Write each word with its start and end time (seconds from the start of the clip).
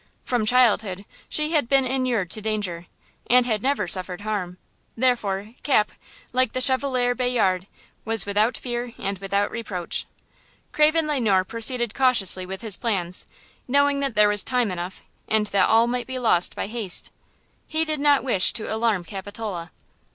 From 0.23 0.47
childhood 0.47 1.05
she 1.29 1.51
had 1.51 1.69
been 1.69 1.85
inured 1.85 2.31
to 2.31 2.41
danger, 2.41 2.87
and 3.29 3.45
had 3.45 3.61
never 3.61 3.87
suffered 3.87 4.21
harm; 4.21 4.57
therefore, 4.97 5.53
Cap, 5.61 5.91
like 6.33 6.53
the 6.53 6.59
Chevalier 6.59 7.13
Bayard, 7.13 7.67
was 8.03 8.25
"without 8.25 8.57
fear 8.57 8.93
and 8.97 9.19
without 9.19 9.51
reproach." 9.51 10.07
Craven 10.71 11.05
Le 11.05 11.19
Noir 11.19 11.43
proceeded 11.43 11.93
cautiously 11.93 12.47
with 12.47 12.61
his 12.61 12.77
plans, 12.77 13.27
knowing 13.67 13.99
that 13.99 14.15
there 14.15 14.27
was 14.29 14.43
time 14.43 14.71
enough 14.71 15.03
and 15.27 15.45
that 15.45 15.69
all 15.69 15.85
might 15.85 16.07
be 16.07 16.17
lost 16.17 16.55
by 16.55 16.65
haste. 16.65 17.11
He 17.67 17.85
did 17.85 17.99
not 17.99 18.23
wish 18.23 18.53
to 18.53 18.73
alarm 18.73 19.03
Capitola. 19.03 19.69